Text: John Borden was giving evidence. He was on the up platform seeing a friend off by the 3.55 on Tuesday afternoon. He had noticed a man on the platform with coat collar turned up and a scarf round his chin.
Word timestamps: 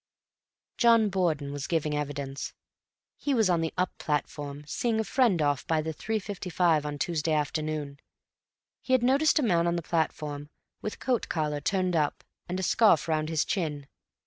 John 0.77 1.09
Borden 1.09 1.51
was 1.51 1.67
giving 1.67 1.93
evidence. 1.95 2.55
He 3.17 3.35
was 3.35 3.51
on 3.51 3.61
the 3.61 3.71
up 3.77 3.95
platform 3.99 4.63
seeing 4.65 4.99
a 4.99 5.03
friend 5.03 5.39
off 5.43 5.67
by 5.67 5.83
the 5.83 5.93
3.55 5.93 6.85
on 6.85 6.97
Tuesday 6.97 7.33
afternoon. 7.33 7.99
He 8.81 8.93
had 8.93 9.03
noticed 9.03 9.37
a 9.37 9.43
man 9.43 9.67
on 9.67 9.75
the 9.75 9.83
platform 9.83 10.49
with 10.81 10.97
coat 10.97 11.29
collar 11.29 11.61
turned 11.61 11.95
up 11.95 12.23
and 12.49 12.59
a 12.59 12.63
scarf 12.63 13.07
round 13.07 13.29
his 13.29 13.45
chin. 13.45 13.85